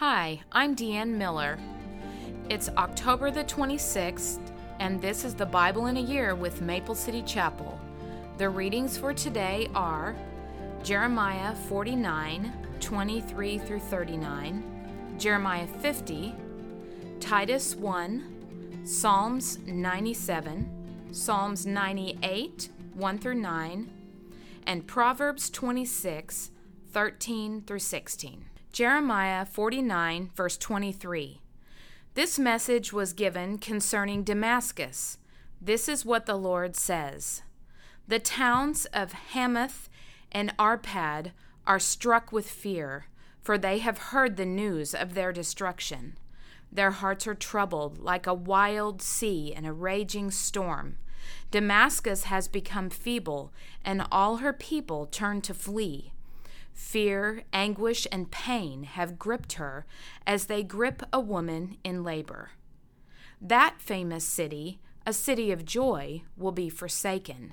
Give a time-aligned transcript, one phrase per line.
[0.00, 1.58] Hi, I'm DeAnn Miller.
[2.48, 4.40] It's October the 26th,
[4.78, 7.78] and this is the Bible in a Year with Maple City Chapel.
[8.38, 10.16] The readings for today are
[10.82, 12.50] Jeremiah 49,
[12.80, 16.34] 23 through 39, Jeremiah 50,
[17.20, 23.90] Titus 1, Psalms 97, Psalms 98, 1 through 9,
[24.66, 26.52] and Proverbs 26,
[26.90, 28.49] 13 through 16.
[28.72, 31.40] Jeremiah 49, verse 23.
[32.14, 35.18] This message was given concerning Damascus.
[35.60, 37.42] This is what the Lord says
[38.06, 39.88] The towns of Hamath
[40.30, 41.32] and Arpad
[41.66, 43.06] are struck with fear,
[43.42, 46.16] for they have heard the news of their destruction.
[46.70, 50.96] Their hearts are troubled like a wild sea in a raging storm.
[51.50, 53.52] Damascus has become feeble,
[53.84, 56.12] and all her people turn to flee.
[56.80, 59.86] Fear, anguish, and pain have gripped her
[60.26, 62.50] as they grip a woman in labor.
[63.40, 67.52] That famous city, a city of joy, will be forsaken.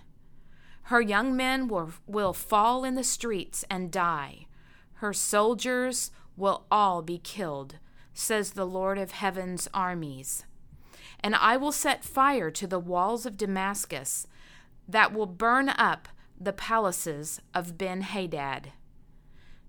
[0.83, 4.47] Her young men will, will fall in the streets and die.
[4.93, 7.75] Her soldiers will all be killed,
[8.15, 10.45] says the Lord of heaven's armies.
[11.19, 14.25] And I will set fire to the walls of Damascus
[14.87, 16.07] that will burn up
[16.39, 18.71] the palaces of Ben Hadad.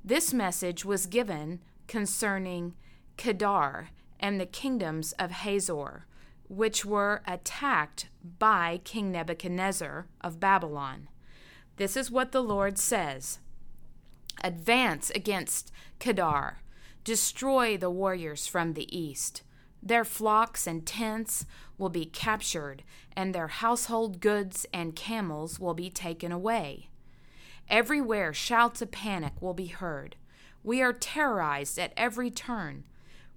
[0.08, 2.72] This message was given concerning
[3.18, 6.06] Kedar and the kingdoms of Hazor,
[6.48, 11.10] which were attacked by King Nebuchadnezzar of Babylon.
[11.76, 13.40] This is what the Lord says
[14.42, 16.60] Advance against Kedar,
[17.04, 19.42] destroy the warriors from the east.
[19.82, 21.44] Their flocks and tents
[21.76, 22.82] will be captured,
[23.14, 26.88] and their household goods and camels will be taken away.
[27.70, 30.16] Everywhere shouts of panic will be heard.
[30.64, 32.84] We are terrorized at every turn.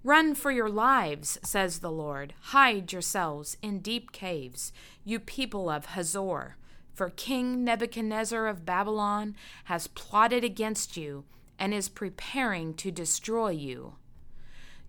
[0.03, 2.33] Run for your lives, says the Lord.
[2.41, 4.71] Hide yourselves in deep caves,
[5.03, 6.55] you people of Hazor.
[6.93, 11.25] For King Nebuchadnezzar of Babylon has plotted against you
[11.59, 13.95] and is preparing to destroy you.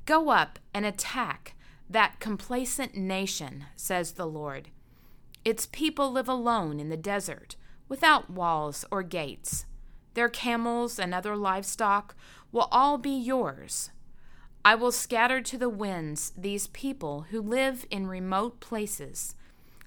[0.06, 1.54] Go up and attack
[1.90, 4.68] that complacent nation, says the Lord.
[5.44, 7.56] Its people live alone in the desert
[7.92, 9.66] without walls or gates.
[10.14, 12.16] Their camels and other livestock
[12.50, 13.90] will all be yours.
[14.64, 19.34] I will scatter to the winds these people who live in remote places.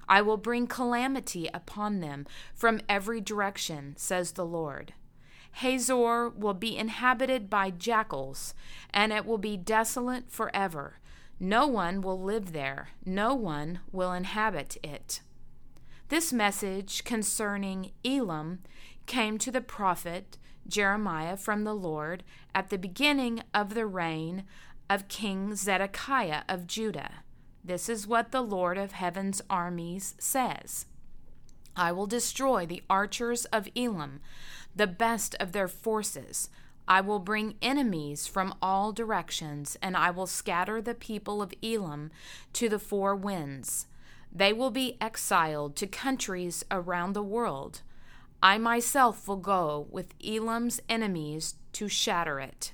[0.08, 4.92] I will bring calamity upon them from every direction, says the Lord.
[5.54, 8.54] Hazor will be inhabited by jackals,
[8.90, 11.00] and it will be desolate forever.
[11.40, 15.22] No one will live there, no one will inhabit it.
[16.08, 18.60] This message concerning Elam
[19.06, 22.22] came to the prophet Jeremiah from the Lord
[22.54, 24.44] at the beginning of the reign
[24.88, 27.24] of King Zedekiah of Judah.
[27.64, 30.86] This is what the Lord of heaven's armies says
[31.74, 34.20] I will destroy the archers of Elam,
[34.76, 36.48] the best of their forces.
[36.86, 42.12] I will bring enemies from all directions, and I will scatter the people of Elam
[42.52, 43.88] to the four winds.
[44.32, 47.82] They will be exiled to countries around the world.
[48.42, 52.72] I myself will go with Elam's enemies to shatter it.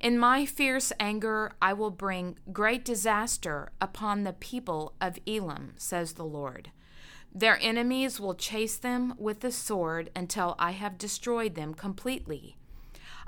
[0.00, 6.12] In my fierce anger, I will bring great disaster upon the people of Elam, says
[6.12, 6.70] the Lord.
[7.34, 12.57] Their enemies will chase them with the sword until I have destroyed them completely.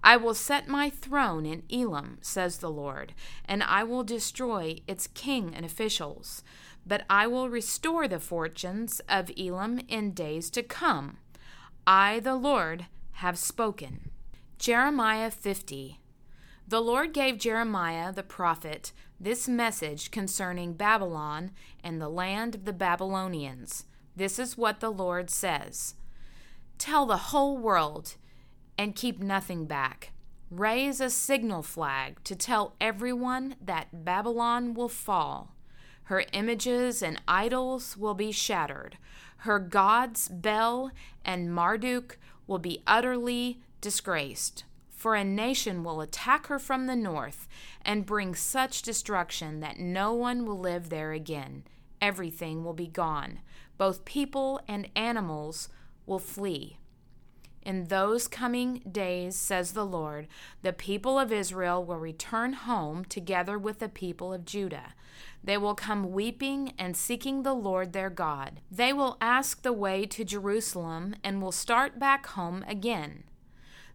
[0.03, 5.07] I will set my throne in Elam, says the Lord, and I will destroy its
[5.07, 6.43] king and officials
[6.87, 11.19] but I will restore the fortunes of Elam in days to come.
[11.87, 14.11] I, the Lord, have spoken.
[14.59, 16.01] Jeremiah 50.
[16.67, 21.51] The Lord gave Jeremiah the prophet this message concerning Babylon
[21.83, 23.85] and the land of the Babylonians.
[24.17, 25.95] This is what the Lord says
[26.79, 28.17] Tell the whole world
[28.81, 30.11] and keep nothing back.
[30.51, 35.55] Raise a signal flag to tell everyone that Babylon will fall.
[36.05, 38.97] Her images and idols will be shattered.
[39.41, 40.93] Her gods, Bel
[41.27, 44.65] and Marduk, will be utterly disgraced.
[44.89, 47.49] For a nation will attack her from the north
[47.83, 51.65] and bring such destruction that no one will live there again.
[52.01, 53.41] Everything will be gone.
[53.77, 55.69] Both people and animals
[56.07, 56.79] will flee.
[57.63, 60.29] In those coming days, says the Lord,
[60.63, 64.95] the people of Israel will return home together with the people of Judah.
[65.45, 68.61] They will come weeping and seeking the Lord their God.
[68.71, 73.25] They will ask the way to Jerusalem and will start back home again.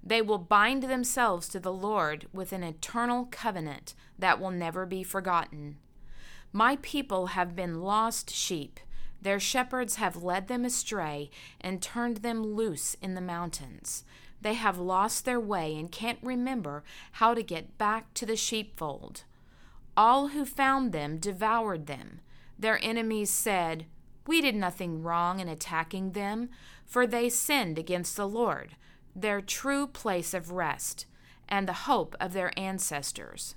[0.04, 5.02] They will bind themselves to the Lord with an eternal covenant that will never be
[5.04, 5.78] forgotten.
[6.54, 8.80] My people have been lost sheep.
[9.26, 14.04] Their shepherds have led them astray and turned them loose in the mountains.
[14.40, 16.84] They have lost their way and can't remember
[17.14, 19.24] how to get back to the sheepfold.
[19.98, 22.20] All who found them devoured them.
[22.60, 23.88] Their enemies said,
[24.28, 26.50] We did nothing wrong in attacking them,
[26.86, 28.76] for they sinned against the Lord,
[29.16, 31.08] their true place of rest,
[31.50, 33.56] and the hope of their ancestors.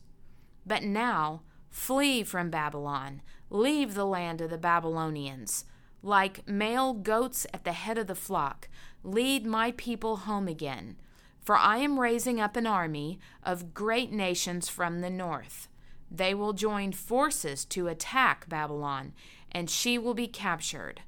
[0.65, 3.20] But now, flee from Babylon,
[3.50, 5.65] leave the land of the Babylonians.
[6.03, 8.69] Like male goats at the head of the flock,
[9.03, 10.97] lead my people home again.
[11.41, 15.69] For I am raising up an army of great nations from the north.
[16.11, 19.12] They will join forces to attack Babylon,
[19.51, 21.03] and she will be captured.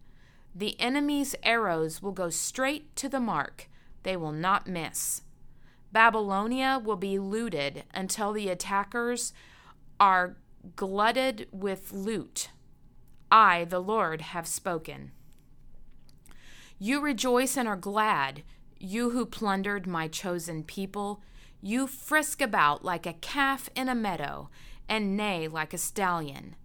[0.55, 3.69] The enemy's arrows will go straight to the mark,
[4.03, 5.23] they will not miss.
[5.93, 9.33] Babylonia will be looted until the attackers
[9.99, 10.37] are
[10.77, 12.51] glutted with loot.
[13.31, 15.13] I, the Lord, have spoken.
[16.79, 18.43] You rejoice and are glad,
[18.79, 21.23] you who plundered my chosen people.
[21.61, 24.49] You frisk about like a calf in a meadow
[24.89, 26.57] and neigh like a stallion.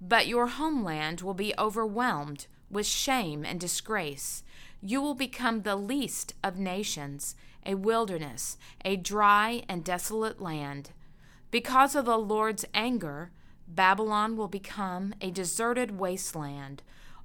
[0.00, 4.42] But your homeland will be overwhelmed with shame and disgrace.
[4.82, 10.90] You will become the least of nations, a wilderness, a dry and desolate land.
[11.56, 13.30] Because of the Lord's anger,
[13.66, 16.82] Babylon will become a deserted wasteland.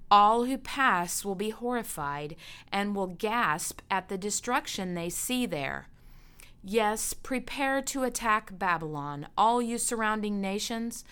[0.09, 2.37] All who pass will be horrified
[2.71, 5.89] and will gasp at the destruction they see there.
[6.63, 11.03] Yes, prepare to attack Babylon, all you surrounding nations.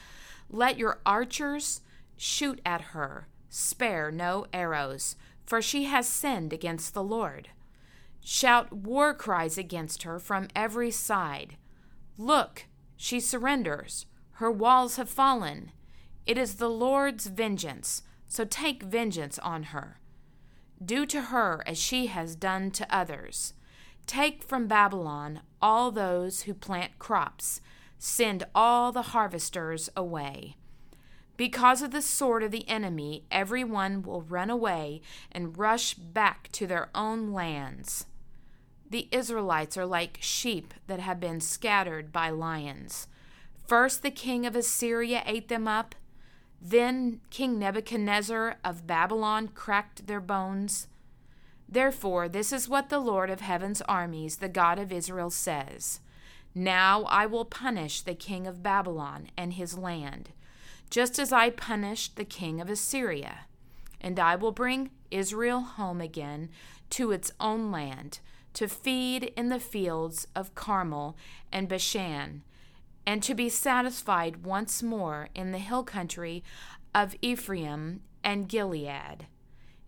[0.49, 1.81] Let your archers
[2.15, 3.27] shoot at her.
[3.49, 7.49] Spare no arrows, for she has sinned against the Lord.
[8.21, 11.57] Shout war cries against her from every side.
[12.17, 12.63] Look,
[13.01, 14.05] she surrenders.
[14.33, 15.71] Her walls have fallen.
[16.25, 20.01] It is the Lord's vengeance, so take vengeance on her.
[20.83, 23.53] Do to her as she has done to others.
[24.05, 27.61] Take from Babylon all those who plant crops,
[27.97, 30.57] send all the harvesters away.
[31.37, 35.01] Because of the sword of the enemy, everyone will run away
[35.31, 38.07] and rush back to their own lands.
[38.89, 43.07] The Israelites are like sheep that have been scattered by lions.
[43.67, 45.93] First, the king of Assyria ate them up.
[46.59, 50.87] Then, King Nebuchadnezzar of Babylon cracked their bones.
[51.71, 55.99] Therefore, this is what the Lord of heaven's armies, the God of Israel, says
[56.55, 60.31] Now I will punish the king of Babylon and his land,
[60.89, 63.41] just as I punished the king of Assyria.
[64.01, 66.49] And I will bring Israel home again
[66.91, 68.19] to its own land,
[68.53, 71.15] to feed in the fields of Carmel
[71.51, 72.43] and Bashan,
[73.05, 76.43] and to be satisfied once more in the hill country
[76.93, 79.27] of Ephraim and Gilead.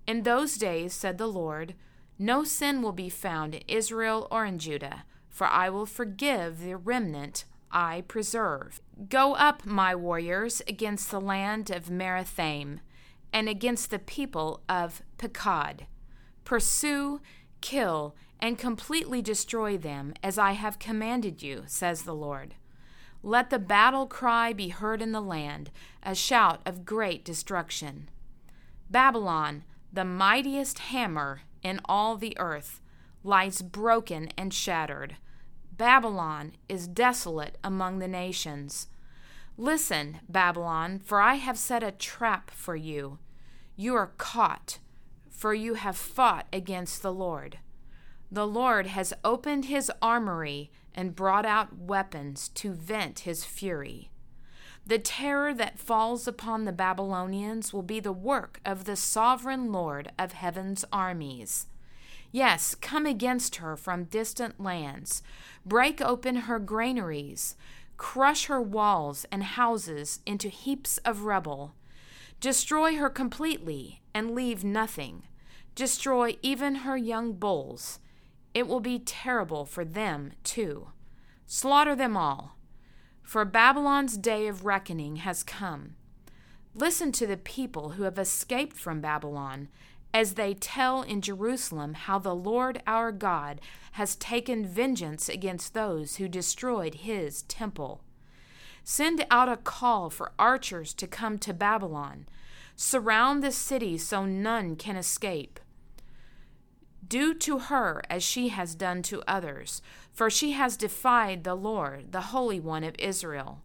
[0.08, 1.76] In those days, said the Lord,
[2.18, 6.78] no sin will be found in Israel or in Judah, for I will forgive the
[6.78, 8.82] remnant I preserve.
[9.10, 12.80] Go up, my warriors, against the land of Merathaim,
[13.34, 15.88] and against the people of Pekod.
[16.44, 17.22] Pursue,
[17.62, 22.56] kill, and completely destroy them, as I have commanded you, says the Lord.
[23.24, 25.70] Let the battle cry be heard in the land,
[26.02, 28.10] a shout of great destruction.
[28.90, 29.64] Babylon,
[29.94, 32.82] the mightiest hammer in all the earth,
[33.24, 35.18] lies broken and shattered.
[35.78, 38.88] Babylon is desolate among the nations.
[39.58, 43.20] Listen, Babylon, for I have set a trap for you.
[43.76, 44.80] You are caught,
[45.42, 47.58] for you have fought against the Lord.
[48.32, 54.12] The Lord has opened his armory and brought out weapons to vent his fury.
[54.86, 60.12] The terror that falls upon the Babylonians will be the work of the sovereign Lord
[60.20, 61.66] of heaven's armies.
[62.32, 65.24] Yes, come against her from distant lands,
[65.66, 67.56] break open her granaries,
[67.98, 71.74] crush her walls and houses into heaps of rubble,
[72.40, 75.24] destroy her completely and leave nothing,
[75.76, 78.00] destroy even her young bulls.
[78.54, 80.90] It will be terrible for them, too.
[81.46, 82.58] Slaughter them all
[83.32, 85.96] for Babylon's day of reckoning has come.
[86.76, 89.70] Listen to the people who have escaped from Babylon
[90.14, 93.62] as they tell in Jerusalem how the Lord our God
[93.94, 98.02] has taken vengeance against those who destroyed his temple.
[98.84, 102.28] Send out a call for archers to come to Babylon.
[102.76, 105.60] Surround the city so none can escape.
[107.08, 109.82] Do to her as she has done to others,
[110.14, 113.62] for she has defied the Lord, the Holy One of Israel.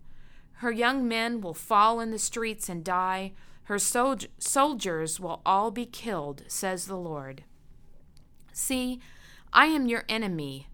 [0.54, 3.32] Her young men will fall in the streets and die.
[3.64, 7.44] Her sol- soldiers will all be killed, says the Lord.
[8.52, 9.00] See,
[9.52, 10.68] I am your enemy,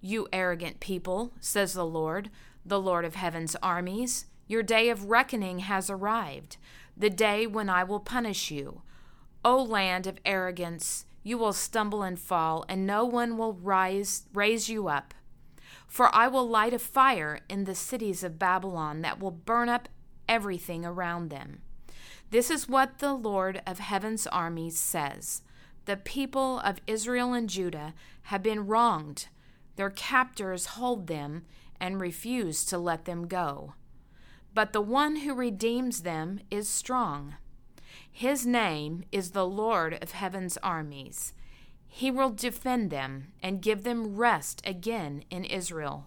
[0.00, 2.30] you arrogant people, says the Lord,
[2.66, 4.26] the Lord of heaven's armies.
[4.48, 6.56] Your day of reckoning has arrived,
[6.96, 8.82] the day when I will punish you.
[9.44, 14.68] O land of arrogance, you will stumble and fall, and no one will rise raise
[14.68, 15.14] you up.
[15.86, 19.88] For I will light a fire in the cities of Babylon that will burn up
[20.28, 21.62] everything around them.
[22.30, 25.42] This is what the Lord of heaven's armies says.
[25.84, 27.94] The people of Israel and Judah
[28.24, 29.28] have been wronged.
[29.76, 31.44] Their captors hold them
[31.78, 33.74] and refuse to let them go.
[34.54, 37.36] But the one who redeems them is strong.
[38.10, 41.32] His name is the Lord of heaven's armies.
[41.88, 46.06] He will defend them and give them rest again in Israel.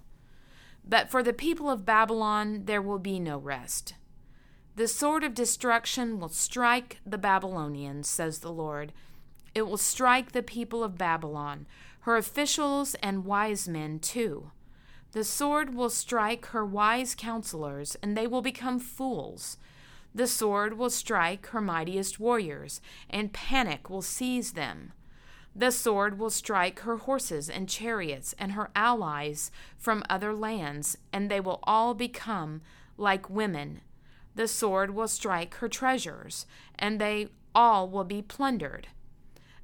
[0.88, 3.96] But for the people of Babylon there will be no rest.
[4.75, 8.94] The sword of destruction will strike the Babylonians, says the Lord.
[9.56, 11.66] It will strike the people of Babylon,
[12.02, 14.52] her officials and wise men too.
[15.16, 19.58] The sword will strike her wise counselors, and they will become fools.
[20.14, 24.92] The sword will strike her mightiest warriors, and panic will seize them.
[25.56, 31.32] The sword will strike her horses and chariots and her allies from other lands, and
[31.32, 32.62] they will all become
[32.98, 33.80] like women.
[34.36, 36.46] The sword will strike her treasures,
[36.78, 38.90] and they all will be plundered.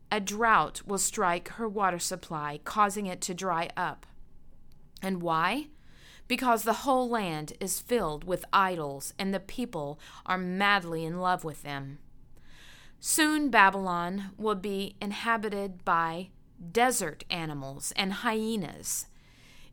[0.10, 4.05] A drought will strike her water supply, causing it to dry up.
[5.01, 5.67] And why?
[6.27, 11.43] Because the whole land is filled with idols, and the people are madly in love
[11.43, 11.98] with them.
[13.00, 16.29] Soon Babylon will be inhabited by
[16.72, 19.08] desert animals and hyenas.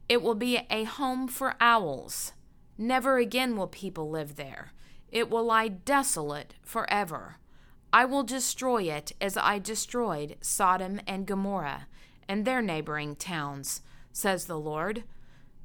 [0.08, 2.32] It will be a home for owls.
[2.78, 4.72] Never again will people live there.
[5.12, 7.36] It will lie desolate forever.
[7.92, 11.86] I will destroy it as I destroyed Sodom and Gomorrah
[12.28, 13.82] and their neighboring towns,
[14.12, 15.04] says the Lord.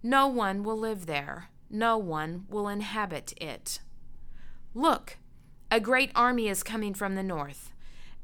[0.06, 3.80] No one will live there, no one will inhabit it.
[4.76, 5.18] Look,
[5.72, 7.72] a great army is coming from the north.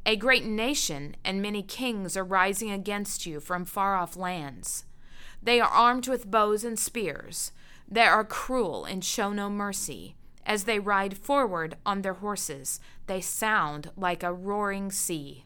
[0.06, 4.84] A great nation and many kings are rising against you from far off lands.
[5.42, 7.54] They are armed with bows and spears.
[7.88, 10.16] They are cruel and show no mercy.
[10.46, 15.46] As they ride forward on their horses, they sound like a roaring sea.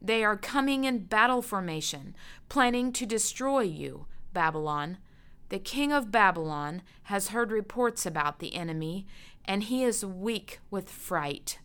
[0.00, 2.14] They are coming in battle formation,
[2.48, 4.98] planning to destroy you, Babylon.
[5.48, 9.06] The king of Babylon has heard reports about the enemy
[9.46, 11.58] and he is weak with fright.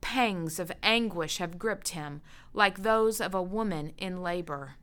[0.00, 2.20] Pangs of anguish have gripped him,
[2.52, 4.74] like those of a woman in labor.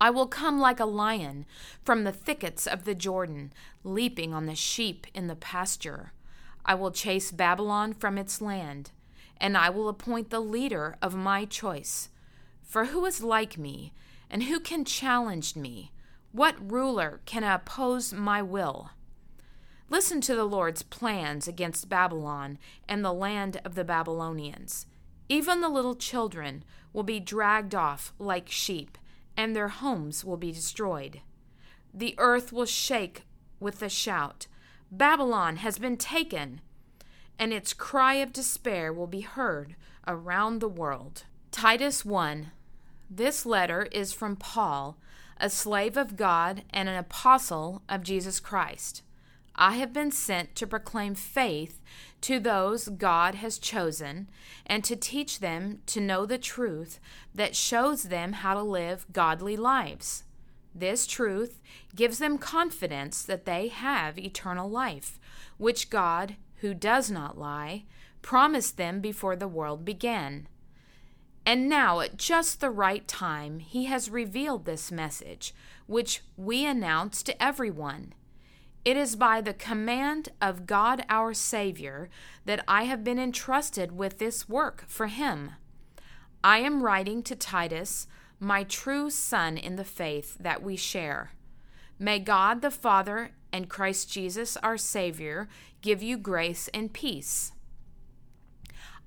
[0.00, 1.44] I will come like a lion
[1.82, 6.12] from the thickets of the Jordan, leaping on the sheep in the pasture.
[6.64, 8.92] I will chase Babylon from its land,
[9.38, 12.10] and I will appoint the leader of my choice.
[12.62, 13.92] For who is like me,
[14.30, 15.90] and who can challenge me?
[16.38, 18.90] What ruler can oppose my will?
[19.90, 24.86] Listen to the Lord's plans against Babylon and the land of the Babylonians.
[25.28, 28.96] Even the little children will be dragged off like sheep,
[29.36, 31.22] and their homes will be destroyed.
[31.92, 33.24] The earth will shake
[33.58, 34.46] with a shout
[34.92, 36.60] Babylon has been taken!
[37.36, 39.74] And its cry of despair will be heard
[40.06, 41.24] around the world.
[41.50, 42.52] Titus 1.
[43.10, 44.98] This letter is from Paul,
[45.40, 49.02] a slave of God and an apostle of Jesus Christ.
[49.54, 51.80] I have been sent to proclaim faith
[52.20, 54.28] to those God has chosen
[54.66, 57.00] and to teach them to know the truth
[57.34, 60.22] that shows them how to live godly lives.
[60.74, 61.60] This truth
[61.94, 65.18] gives them confidence that they have eternal life,
[65.56, 67.84] which God, who does not lie,
[68.22, 70.46] promised them before the world began.
[71.48, 75.54] And now, at just the right time, He has revealed this message,
[75.86, 78.12] which we announce to everyone.
[78.84, 82.10] It is by the command of God our Savior
[82.44, 85.52] that I have been entrusted with this work for Him.
[86.44, 88.06] I am writing to Titus,
[88.38, 91.32] my true son in the faith that we share.
[91.98, 95.48] May God the Father and Christ Jesus our Savior
[95.80, 97.52] give you grace and peace.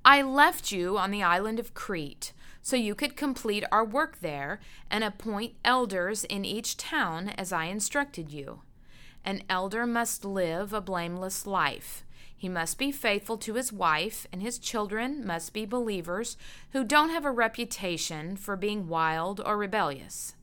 [0.03, 4.59] I left you on the island of Crete so you could complete our work there
[4.89, 8.61] and appoint elders in each town as I instructed you.
[9.23, 12.03] An elder must live a blameless life.
[12.35, 16.37] He must be faithful to his wife, and his children must be believers
[16.71, 20.33] who don't have a reputation for being wild or rebellious.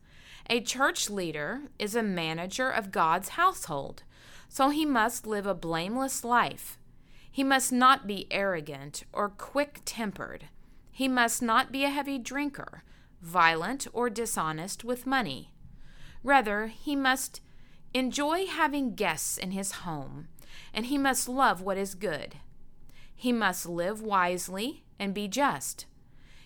[0.49, 4.05] A church leader is a manager of God's household,
[4.49, 6.78] so he must live a blameless life.
[7.31, 10.47] He must not be arrogant or quick tempered.
[10.91, 12.83] He must not be a heavy drinker,
[13.21, 15.53] violent, or dishonest with money.
[16.23, 17.41] Rather, he must
[17.95, 20.29] enjoy having guests in his home
[20.73, 22.37] and he must love what is good.
[23.15, 25.87] He must live wisely and be just.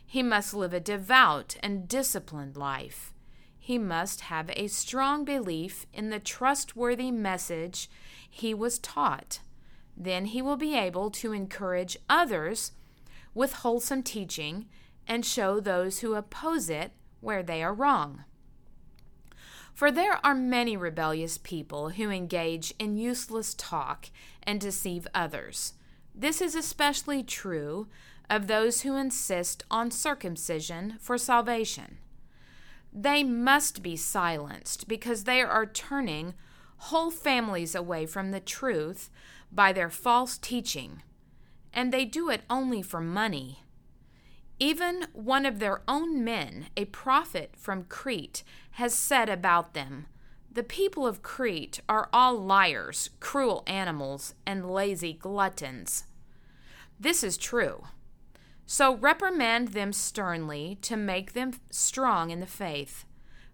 [0.06, 3.12] He must live a devout and disciplined life.
[3.58, 7.88] He must have a strong belief in the trustworthy message
[8.28, 9.40] he was taught.
[9.96, 12.72] Then he will be able to encourage others
[13.34, 14.66] with wholesome teaching
[15.06, 18.24] and show those who oppose it where they are wrong.
[19.74, 24.10] For there are many rebellious people who engage in useless talk
[24.42, 25.74] and deceive others.
[26.14, 27.88] This is especially true
[28.28, 31.98] of those who insist on circumcision for salvation.
[32.92, 36.34] They must be silenced because they are turning
[36.76, 39.08] whole families away from the truth
[39.52, 41.02] by their false teaching,
[41.72, 43.62] and they do it only for money.
[44.58, 48.42] Even one of their own men, a prophet from Crete,
[48.72, 50.06] has said about them
[50.50, 56.04] The people of Crete are all liars, cruel animals, and lazy gluttons.
[57.00, 57.84] This is true.
[58.66, 63.04] So reprimand them sternly to make them strong in the faith.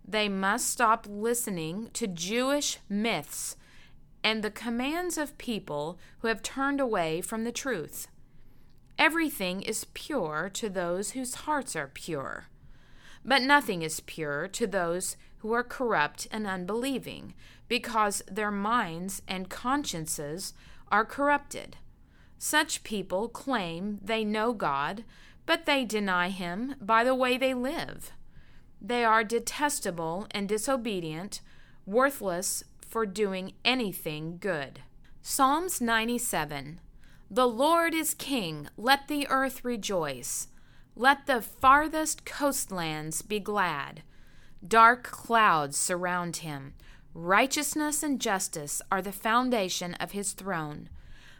[0.07, 3.57] They must stop listening to Jewish myths
[4.23, 8.09] and the commands of people who have turned away from the truth.
[8.99, 12.47] Everything is pure to those whose hearts are pure.
[13.25, 17.35] But nothing is pure to those who are corrupt and unbelieving,
[17.69, 20.53] because their minds and consciences
[20.91, 21.77] are corrupted.
[22.39, 25.05] Such people claim they know God,
[25.47, 28.13] but they deny Him by the way they live.
[28.81, 31.41] They are detestable and disobedient,
[31.87, 34.81] worthless for doing anything good.
[35.23, 36.81] Psalms 97
[37.31, 40.49] the Lord is king, let the earth rejoice.
[40.97, 44.03] Let the farthest coastlands be glad.
[44.67, 46.73] Dark clouds surround him.
[47.13, 50.89] Righteousness and justice are the foundation of his throne.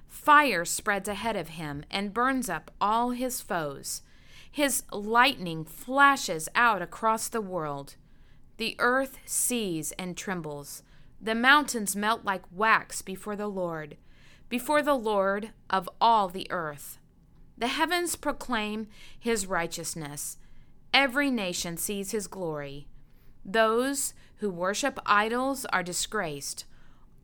[0.07, 4.03] Fire spreads ahead of him and burns up all his foes.
[4.51, 7.97] His lightning flashes out across the world.
[8.59, 10.83] The earth sees and trembles.
[11.21, 13.97] The mountains melt like wax before the Lord
[14.49, 16.99] before the Lord of all the earth.
[17.57, 20.39] The heavens proclaim his righteousness,
[20.95, 22.87] every nation sees his glory.
[23.45, 26.65] Those who worship idols are disgraced,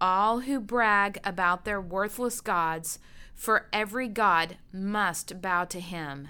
[0.01, 2.99] all who brag about their worthless gods,
[3.35, 6.29] for every god must bow to him.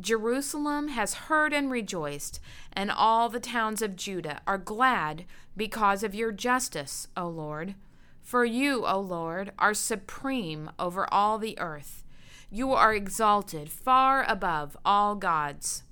[0.00, 2.40] Jerusalem has heard and rejoiced,
[2.72, 5.24] and all the towns of Judah are glad
[5.56, 7.74] because of your justice, O Lord.
[8.22, 12.04] For you, O Lord, are supreme over all the earth.
[12.50, 15.82] You are exalted far above all gods.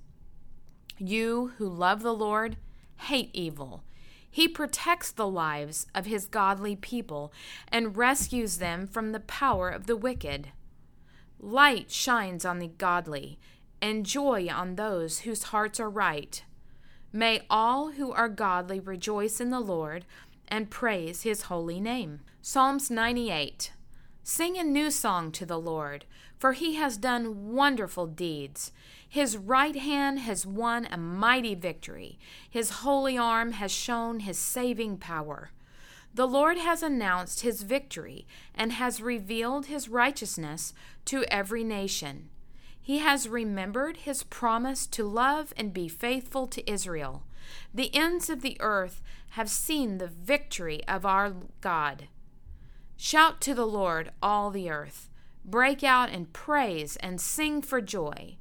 [0.98, 2.56] You who love the Lord
[2.96, 3.82] hate evil.
[4.30, 7.32] He protects the lives of his godly people
[7.68, 10.48] and rescues them from the power of the wicked.
[11.40, 13.38] Light shines on the godly,
[13.80, 16.42] and joy on those whose hearts are right.
[17.12, 20.04] May all who are godly rejoice in the Lord
[20.48, 22.20] and praise his holy name.
[22.42, 23.72] Psalms 98
[24.22, 26.04] Sing a new song to the Lord,
[26.38, 28.72] for he has done wonderful deeds.
[29.08, 32.18] His right hand has won a mighty victory,
[32.50, 35.50] his holy arm has shown his saving power.
[36.12, 42.30] The Lord has announced his victory and has revealed his righteousness to every nation.
[42.86, 47.24] He has remembered his promise to love and be faithful to Israel.
[47.74, 52.06] The ends of the earth have seen the victory of our God.
[52.96, 55.10] Shout to the Lord, all the earth.
[55.44, 58.36] Break out in praise and sing for joy.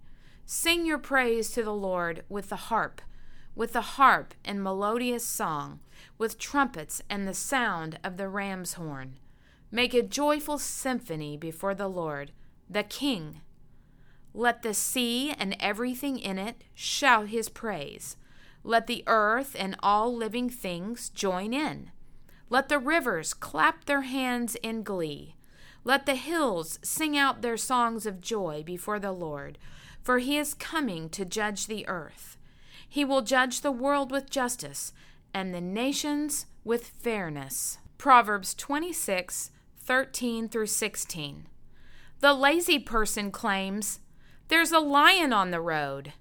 [0.45, 3.01] Sing your praise to the Lord with the harp,
[3.55, 5.79] with the harp and melodious song,
[6.19, 9.15] with trumpets and the sound of the ram's horn.
[9.71, 12.31] Make a joyful symphony before the Lord,
[12.69, 13.41] the King.
[14.37, 18.17] Let the sea and everything in it shout his praise.
[18.65, 21.91] Let the earth and all living things join in.
[22.49, 25.35] Let the rivers clap their hands in glee.
[25.85, 29.57] Let the hills sing out their songs of joy before the Lord,
[30.01, 32.35] for he is coming to judge the earth.
[32.89, 34.91] He will judge the world with justice
[35.33, 37.77] and the nations with fairness.
[37.97, 41.47] Proverbs 26 13 through 16.
[42.19, 43.99] The lazy person claims,
[44.47, 46.13] There's a lion on the road.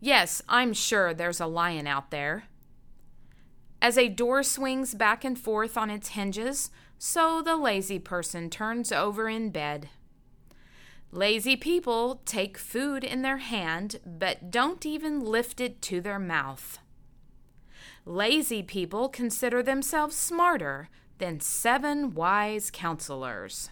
[0.00, 2.44] Yes, I'm sure there's a lion out there.
[3.80, 8.90] As a door swings back and forth on its hinges, so the lazy person turns
[8.90, 9.88] over in bed.
[11.12, 16.78] Lazy people take food in their hand but don't even lift it to their mouth.
[18.04, 20.88] Lazy people consider themselves smarter
[21.18, 23.70] than seven wise counselors.